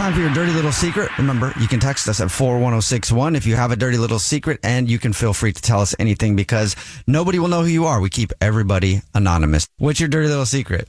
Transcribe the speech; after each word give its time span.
It's 0.00 0.06
time 0.06 0.14
for 0.14 0.20
your 0.22 0.32
dirty 0.32 0.52
little 0.52 0.72
secret. 0.72 1.10
Remember, 1.18 1.52
you 1.60 1.68
can 1.68 1.78
text 1.78 2.08
us 2.08 2.22
at 2.22 2.30
41061 2.30 3.36
if 3.36 3.44
you 3.44 3.54
have 3.56 3.70
a 3.70 3.76
dirty 3.76 3.98
little 3.98 4.18
secret, 4.18 4.58
and 4.62 4.88
you 4.90 4.98
can 4.98 5.12
feel 5.12 5.34
free 5.34 5.52
to 5.52 5.60
tell 5.60 5.82
us 5.82 5.94
anything 5.98 6.36
because 6.36 6.74
nobody 7.06 7.38
will 7.38 7.48
know 7.48 7.60
who 7.60 7.68
you 7.68 7.84
are. 7.84 8.00
We 8.00 8.08
keep 8.08 8.32
everybody 8.40 9.02
anonymous. 9.14 9.68
What's 9.76 10.00
your 10.00 10.08
dirty 10.08 10.28
little 10.28 10.46
secret? 10.46 10.88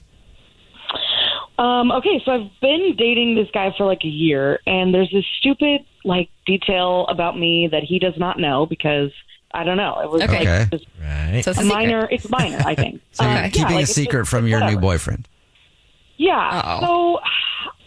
Um, 1.60 1.92
okay, 1.92 2.22
so 2.24 2.32
I've 2.32 2.50
been 2.62 2.96
dating 2.98 3.36
this 3.36 3.50
guy 3.54 3.74
for 3.78 3.86
like 3.86 4.00
a 4.06 4.08
year, 4.08 4.60
and 4.66 4.94
there's 4.94 5.12
this 5.12 5.26
stupid 5.40 5.82
like 6.06 6.30
detail 6.46 7.06
about 7.10 7.38
me 7.38 7.68
that 7.70 7.84
he 7.84 8.00
does 8.00 8.14
not 8.18 8.40
know 8.40 8.66
because 8.66 9.12
I 9.54 9.66
don't 9.66 9.76
know. 9.76 10.00
It 10.00 10.10
was 10.10 10.22
Okay. 10.22 10.38
like 10.40 10.48
Okay. 10.48 10.68
just 10.72 10.86
Right. 11.04 11.46
a 11.58 11.64
minor. 11.66 12.08
It's 12.10 12.30
minor, 12.30 12.62
I 12.66 12.76
think. 12.76 13.02
So 13.12 13.26
you're 13.26 13.32
Um, 13.34 13.38
yeah, 13.40 13.50
keeping 13.50 13.76
like, 13.76 13.84
a 13.84 13.88
secret 13.88 14.22
just- 14.22 14.30
from 14.32 14.48
your 14.48 14.66
new 14.66 14.78
boyfriend. 14.80 15.28
Yeah. 16.16 16.80
So 16.80 17.20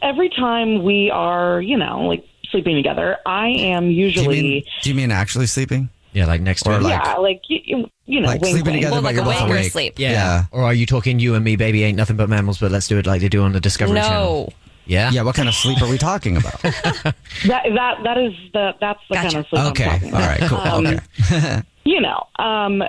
every 0.05 0.29
time 0.29 0.85
we 0.85 1.11
are, 1.11 1.61
you 1.61 1.77
know, 1.77 2.03
like 2.03 2.25
sleeping 2.51 2.77
together, 2.77 3.17
I 3.27 3.49
am 3.49 3.89
Do 3.89 3.95
you 3.95 4.07
usually 4.07 4.43
mean, 4.43 4.65
do 4.83 4.91
you 4.91 4.95
mean 4.95 5.11
actually 5.11 5.47
sleeping? 5.47 5.89
Yeah, 6.13 6.27
like 6.27 6.41
next 6.41 6.63
to 6.63 6.71
or 6.71 6.81
like, 6.81 7.03
yeah, 7.05 7.15
like 7.15 7.43
you, 7.49 7.61
you, 7.65 7.91
you 8.07 8.21
know, 8.21 8.29
like 8.29 8.41
wink, 8.41 8.55
sleeping 8.55 8.75
wink. 8.75 8.85
together, 8.85 9.03
but 9.03 9.15
you're 9.15 9.25
both 9.25 9.41
awake. 9.75 9.99
Yeah. 9.99 10.45
Or 10.53 10.63
are 10.63 10.75
you 10.75 10.87
talking 10.87 11.19
you 11.19 11.35
and 11.35 11.45
me, 11.45 11.57
baby, 11.57 11.83
ain't 11.83 11.97
nothing 11.97 12.17
but 12.17 12.29
mammals, 12.29 12.59
but 12.59 12.71
let's 12.71 12.87
do 12.87 12.99
it 12.99 13.07
like 13.07 13.21
they 13.21 13.29
do 13.29 13.43
on 13.43 13.51
the 13.51 13.61
Discovery 13.61 13.99
Channel? 13.99 14.53
Yeah. 14.87 15.11
Yeah. 15.11 15.23
What 15.23 15.35
kind 15.35 15.49
of 15.49 15.55
sleep 15.55 15.83
are 15.83 15.89
we 15.89 15.99
talking 15.99 16.37
about? 16.37 16.61
That 17.47 17.65
that 17.75 17.99
that 18.05 18.19
is 18.19 18.33
the 18.53 18.75
that's 18.81 19.01
the 19.11 19.17
kind 19.17 19.35
of 19.35 19.47
sleep 19.49 19.63
Okay. 19.71 19.85
I'm 19.85 19.91
talking 19.91 20.09
about. 20.11 20.41
Okay. 20.41 20.49
All 20.51 20.59
right. 20.61 20.81
Cool. 20.83 20.89
Um, 20.89 21.01
okay. 21.21 21.63
you 21.85 22.01
know, 22.01 22.27
um, 22.39 22.83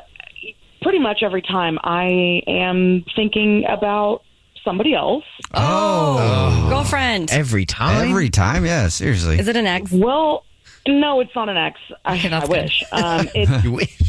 pretty 0.83 0.99
much 0.99 1.23
every 1.23 1.41
time 1.41 1.79
I 1.83 2.43
am 2.47 3.03
thinking 3.15 3.65
about 3.67 4.21
somebody 4.65 4.93
else. 4.93 5.23
Oh. 5.53 6.65
Girlfriend. 6.69 7.31
Every 7.31 7.65
time. 7.65 8.09
Every 8.09 8.29
time. 8.29 8.65
Yeah. 8.65 8.89
Seriously. 8.89 9.39
Is 9.39 9.47
it 9.47 9.55
an 9.55 9.65
ex? 9.67 9.91
Well, 9.91 10.43
no, 10.87 11.21
it's 11.21 11.33
not 11.35 11.47
an 11.47 11.55
ex. 11.57 11.79
I, 12.03 12.17
I 12.29 12.45
wish. 12.45 12.83
Um, 12.91 13.29
it's, 13.35 13.63
you 13.63 13.71
wish. 13.71 14.01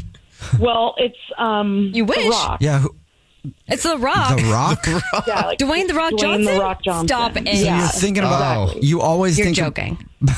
Well, 0.58 0.94
it's 0.98 1.16
um, 1.38 1.90
You 1.94 2.04
The 2.04 2.12
wish? 2.12 2.28
Rock. 2.30 2.58
Yeah. 2.60 2.80
Who, 2.80 2.94
It's 3.68 3.84
The 3.84 3.96
Rock. 3.98 4.36
the 4.38 4.44
Rock. 4.44 4.84
Yeah, 5.26 5.46
like 5.46 5.58
Dwayne 5.58 5.86
The 5.86 5.94
Rock 5.94 6.12
Dwayne 6.14 6.18
Johnson? 6.18 6.54
The 6.54 6.60
Rock 6.60 6.82
Johnson. 6.82 7.08
Stop 7.08 7.36
it. 7.36 7.46
So 7.46 7.64
you're 7.64 7.86
thinking 7.88 8.22
about. 8.24 8.82
You 8.82 9.00
always 9.00 9.38
You're 9.38 9.46
think. 9.46 9.56
joking. 9.56 10.08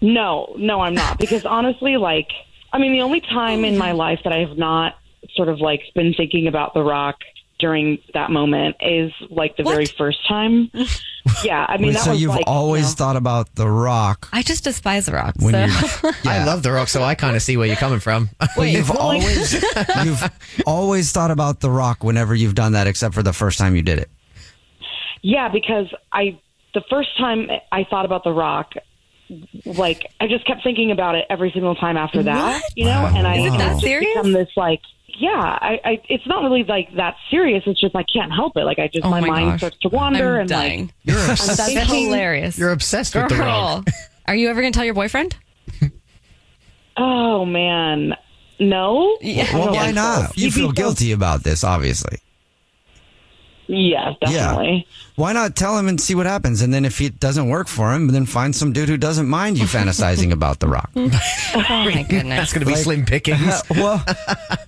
No, 0.00 0.54
no, 0.58 0.80
I'm 0.80 0.92
not. 0.94 1.18
Because 1.18 1.46
honestly, 1.46 1.96
like, 1.96 2.28
I 2.74 2.78
mean, 2.78 2.92
the 2.92 3.00
only 3.00 3.22
time 3.22 3.64
in 3.64 3.78
my 3.78 3.92
life 3.92 4.20
that 4.24 4.34
I 4.34 4.40
have 4.40 4.58
not 4.58 4.96
sort 5.34 5.48
of 5.48 5.60
like 5.60 5.80
been 5.94 6.12
thinking 6.12 6.46
about 6.46 6.74
The 6.74 6.82
Rock 6.82 7.20
during 7.58 7.98
that 8.14 8.30
moment 8.30 8.76
is 8.80 9.12
like 9.30 9.56
the 9.56 9.62
very 9.62 9.86
first 9.86 10.26
time. 10.28 10.70
yeah, 11.44 11.64
I 11.68 11.76
mean, 11.76 11.88
Wait, 11.88 11.92
that 11.94 12.04
so 12.04 12.10
was 12.10 12.20
you've 12.20 12.30
like, 12.30 12.44
always 12.46 12.94
thought 12.94 13.16
about 13.16 13.54
the 13.54 13.68
Rock 13.68 14.28
I 14.32 14.42
just 14.42 14.64
despise 14.64 15.06
The 15.06 15.12
Rock. 15.12 15.34
when 15.38 15.70
so. 15.70 16.08
you. 16.08 16.12
I 16.24 16.44
love 16.44 16.62
The 16.62 16.72
Rock, 16.72 16.88
so 16.88 17.02
I 17.02 17.14
kind 17.14 17.36
of 17.36 17.42
see 17.42 17.56
where 17.56 17.66
you're 17.66 17.76
coming 17.76 18.00
from. 18.00 18.30
But 18.56 18.68
you've 18.68 18.90
always 18.90 19.52
you've 20.04 20.30
always 20.66 21.12
thought 21.12 21.30
about 21.30 21.60
the 21.60 21.70
Rock 21.70 22.02
whenever 22.04 22.34
you've 22.34 22.54
done 22.54 22.72
that, 22.72 22.86
except 22.86 23.14
for 23.14 23.22
the 23.22 23.32
first 23.32 23.58
time 23.58 23.76
you 23.76 23.82
did 23.82 23.98
it. 23.98 24.10
Yeah, 25.22 25.48
because 25.48 25.86
I 26.12 26.38
the 26.74 26.82
first 26.90 27.16
time 27.16 27.48
I 27.72 27.84
thought 27.84 28.04
about 28.04 28.24
The 28.24 28.32
Rock, 28.32 28.72
like 29.64 30.06
I 30.20 30.26
just 30.26 30.44
kept 30.46 30.62
thinking 30.62 30.90
about 30.90 31.14
it 31.14 31.24
every 31.30 31.50
single 31.52 31.74
time 31.76 31.96
after 31.96 32.22
that, 32.24 32.62
you 32.76 32.84
know, 32.84 33.10
and 33.14 33.26
I 33.26 33.38
Is 33.38 33.54
it 33.54 33.58
that 33.58 33.80
serious? 33.80 34.12
become 34.14 34.32
this 34.32 34.50
like. 34.56 34.80
Yeah, 35.18 35.30
I, 35.30 35.80
I. 35.84 36.02
It's 36.08 36.26
not 36.26 36.42
really 36.42 36.64
like 36.64 36.94
that 36.96 37.16
serious. 37.30 37.62
It's 37.66 37.80
just 37.80 37.94
I 37.94 38.02
can't 38.04 38.32
help 38.32 38.56
it. 38.56 38.64
Like 38.64 38.78
I 38.78 38.88
just 38.92 39.04
Oh 39.06 39.10
my, 39.10 39.20
my 39.20 39.28
mind 39.28 39.50
gosh. 39.52 39.60
starts 39.60 39.78
to 39.82 39.88
wander 39.88 40.34
I'm 40.34 40.40
and 40.42 40.48
dying. 40.48 40.80
like 40.86 40.94
You're 41.04 41.18
I'm 41.18 41.30
obsessed. 41.30 41.56
That's 41.58 41.72
thinking- 41.72 42.06
hilarious. 42.06 42.58
You're 42.58 42.72
obsessed 42.72 43.14
with 43.14 43.28
The 43.28 43.36
Rock. 43.36 43.84
Girl. 43.84 43.94
Are 44.26 44.34
you 44.34 44.48
ever 44.48 44.60
going 44.60 44.72
to 44.72 44.76
tell 44.76 44.84
your 44.86 44.94
boyfriend? 44.94 45.36
Oh 46.96 47.44
man, 47.44 48.14
no. 48.60 49.16
Yeah. 49.20 49.52
Well, 49.56 49.72
why 49.74 49.90
not? 49.90 50.36
You 50.38 50.50
feel 50.50 50.70
guilty 50.72 51.12
about 51.12 51.42
this, 51.42 51.64
obviously. 51.64 52.18
Yeah, 53.66 54.12
definitely. 54.20 54.86
Why 55.16 55.32
not 55.32 55.56
tell 55.56 55.78
him 55.78 55.88
and 55.88 55.98
see 55.98 56.14
what 56.14 56.26
happens? 56.26 56.60
And 56.60 56.72
then 56.72 56.84
if 56.84 57.00
it 57.00 57.18
doesn't 57.18 57.48
work 57.48 57.66
for 57.66 57.94
him, 57.94 58.08
then 58.08 58.26
find 58.26 58.54
some 58.54 58.72
dude 58.74 58.90
who 58.90 58.98
doesn't 58.98 59.26
mind 59.26 59.58
you 59.58 59.64
fantasizing 59.64 60.32
about 60.32 60.60
the 60.60 60.68
Rock. 60.68 60.90
Oh 61.56 61.84
my 61.84 62.02
goodness. 62.08 62.36
That's 62.38 62.52
going 62.52 62.60
to 62.60 62.66
be 62.66 62.72
Like- 62.72 62.82
slim 62.82 63.06
pickings. 63.06 63.62
well, 63.70 64.04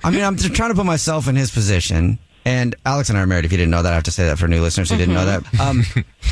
I 0.07 0.11
mean, 0.11 0.23
I'm 0.25 0.37
just 0.37 0.55
trying 0.55 0.71
to 0.71 0.75
put 0.77 0.87
myself 0.87 1.29
in 1.29 1.37
his 1.37 1.51
position. 1.51 2.19
And 2.45 2.77
Alex 2.87 3.09
and 3.09 3.19
I 3.19 3.23
are 3.23 3.27
married. 3.27 3.45
If 3.45 3.51
you 3.51 3.59
didn't 3.59 3.73
know 3.73 3.83
that, 3.83 3.91
I 3.91 3.97
have 3.97 4.05
to 4.05 4.13
say 4.13 4.27
that 4.27 4.39
for 4.39 4.47
new 4.47 4.63
listeners 4.63 4.89
who 4.89 4.97
didn't 4.97 5.15
know 5.15 5.27
that. 5.27 5.61
Um, 5.61 5.83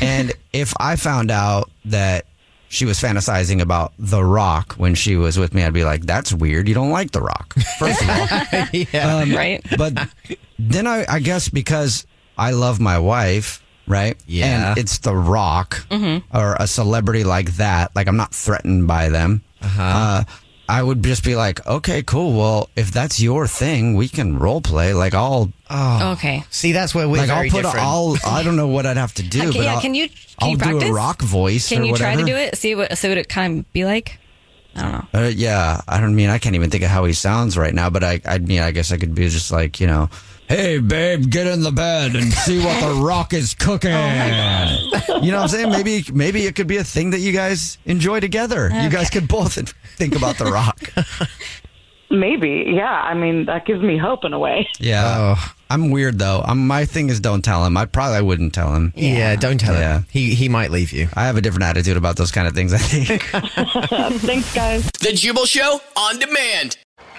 and 0.01 0.31
if 0.53 0.73
I 0.79 0.95
found 0.95 1.29
out 1.29 1.69
that 1.85 2.25
she 2.69 2.85
was 2.85 2.97
fantasizing 2.99 3.61
about 3.61 3.91
The 3.99 4.23
Rock 4.23 4.73
when 4.75 4.95
she 4.95 5.17
was 5.17 5.37
with 5.37 5.53
me, 5.53 5.61
I'd 5.63 5.73
be 5.73 5.83
like, 5.83 6.05
"That's 6.05 6.31
weird. 6.33 6.69
You 6.69 6.73
don't 6.73 6.89
like 6.89 7.11
The 7.11 7.21
Rock." 7.21 7.53
First 7.77 8.01
of 8.01 8.09
all, 8.09 8.27
yeah. 8.73 9.17
Um, 9.17 9.33
Right. 9.35 9.61
But 9.77 10.07
then 10.57 10.87
I, 10.87 11.05
I 11.09 11.19
guess 11.19 11.49
because 11.49 12.07
I 12.37 12.51
love 12.51 12.79
my 12.79 12.97
wife, 12.97 13.61
right? 13.85 14.17
Yeah. 14.25 14.69
And 14.69 14.77
it's 14.79 14.99
The 14.99 15.13
Rock 15.15 15.85
or 16.33 16.55
a 16.57 16.65
celebrity 16.67 17.25
like 17.25 17.57
that. 17.57 17.93
Like 17.93 18.07
I'm 18.07 18.17
not 18.17 18.33
threatened 18.33 18.87
by 18.87 19.09
them. 19.09 19.43
Uh-huh. 19.61 20.23
I 20.67 20.81
would 20.81 21.03
just 21.03 21.23
be 21.23 21.35
like, 21.35 21.65
okay, 21.67 22.01
cool. 22.01 22.37
Well, 22.37 22.69
if 22.75 22.91
that's 22.91 23.21
your 23.21 23.45
thing, 23.47 23.95
we 23.95 24.07
can 24.07 24.39
role 24.39 24.61
play. 24.61 24.93
Like 24.93 25.13
I'll, 25.13 25.51
Okay. 25.69 26.43
See, 26.49 26.71
that's 26.71 26.95
where 26.95 27.07
we're 27.07 27.17
like 27.17 27.27
very 27.27 27.49
I'll 27.49 27.51
put, 27.51 27.59
a, 27.59 27.63
different. 27.63 27.85
I'll, 27.85 28.17
I 28.25 28.43
don't 28.43 28.55
know 28.55 28.67
what 28.67 28.85
I'd 28.85 28.97
have 28.97 29.13
to 29.15 29.23
do. 29.27 29.39
Okay, 29.49 29.57
but 29.59 29.63
yeah, 29.63 29.73
I'll, 29.75 29.81
can 29.81 29.93
you- 29.93 30.09
can 30.09 30.17
I'll 30.39 30.49
you 30.49 30.79
do 30.81 30.87
a 30.87 30.91
rock 30.93 31.21
voice. 31.21 31.69
Can 31.69 31.83
or 31.83 31.85
you 31.85 31.95
try 31.95 32.15
to 32.15 32.23
do 32.25 32.35
it? 32.35 32.57
See 32.57 32.75
what 32.75 32.97
see 32.97 33.07
what 33.07 33.17
it 33.17 33.29
kind 33.29 33.59
of 33.59 33.73
be 33.73 33.85
like? 33.85 34.19
I 34.75 34.81
don't 34.81 34.91
know. 35.13 35.19
Uh, 35.21 35.27
yeah, 35.29 35.79
I 35.87 36.01
don't 36.01 36.15
mean 36.15 36.29
I 36.29 36.39
can't 36.39 36.55
even 36.55 36.69
think 36.69 36.83
of 36.83 36.89
how 36.89 37.05
he 37.05 37.13
sounds 37.13 37.57
right 37.57 37.73
now, 37.73 37.89
but 37.89 38.03
I, 38.03 38.19
I 38.25 38.39
mean, 38.39 38.59
I 38.59 38.71
guess 38.71 38.91
I 38.91 38.97
could 38.97 39.15
be 39.15 39.29
just 39.29 39.49
like 39.51 39.79
you 39.79 39.87
know, 39.87 40.09
Hey, 40.47 40.77
babe, 40.77 41.29
get 41.29 41.47
in 41.47 41.61
the 41.61 41.71
bed 41.71 42.15
and 42.15 42.31
see 42.31 42.63
what 42.63 42.79
the 42.79 42.93
rock 43.03 43.33
is 43.33 43.53
cooking. 43.55 43.91
Oh 43.91 45.19
you 45.23 45.31
know 45.31 45.37
what 45.37 45.43
I'm 45.43 45.47
saying? 45.47 45.71
Maybe 45.71 46.03
maybe 46.13 46.45
it 46.45 46.55
could 46.55 46.67
be 46.67 46.77
a 46.77 46.83
thing 46.83 47.11
that 47.11 47.19
you 47.19 47.31
guys 47.31 47.77
enjoy 47.85 48.19
together. 48.19 48.69
You 48.69 48.89
guys 48.89 49.09
could 49.09 49.27
both 49.27 49.53
think 49.97 50.15
about 50.15 50.37
the 50.37 50.45
rock. 50.45 50.79
Maybe, 52.11 52.65
yeah. 52.67 53.01
I 53.01 53.15
mean, 53.15 53.45
that 53.45 53.65
gives 53.65 53.81
me 53.81 53.97
hope 53.97 54.23
in 54.25 54.31
a 54.33 54.39
way. 54.39 54.69
Yeah. 54.79 55.35
Oh. 55.37 55.51
I'm 55.71 55.89
weird 55.89 56.19
though. 56.19 56.43
I'm, 56.45 56.67
my 56.67 56.85
thing 56.85 57.09
is 57.09 57.19
don't 57.19 57.41
tell 57.41 57.65
him. 57.65 57.75
I 57.75 57.85
probably 57.85 58.21
wouldn't 58.21 58.53
tell 58.53 58.71
him. 58.75 58.93
Yeah, 58.95 59.35
don't 59.35 59.57
tell 59.57 59.73
Yeah. 59.73 59.97
him. 59.99 60.05
He 60.11 60.35
he 60.35 60.47
might 60.47 60.69
leave 60.69 60.91
you. 60.91 61.09
I 61.15 61.25
have 61.25 61.37
a 61.37 61.41
different 61.41 61.63
attitude 61.63 61.97
about 61.97 62.17
those 62.17 62.31
kind 62.31 62.47
of 62.47 62.53
things, 62.53 62.71
I 62.71 62.77
think. 62.77 63.23
Thanks, 64.21 64.53
guys. 64.53 64.85
The 65.01 65.13
Jubal 65.13 65.45
Show 65.47 65.81
on 65.97 66.19
demand. 66.19 66.77